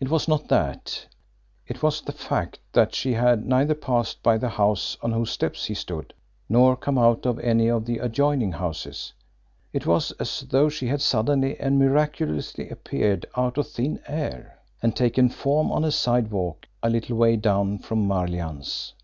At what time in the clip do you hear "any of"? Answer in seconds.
7.38-7.84